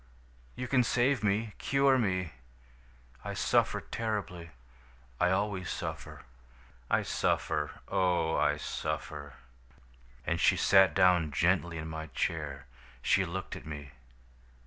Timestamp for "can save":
0.67-1.23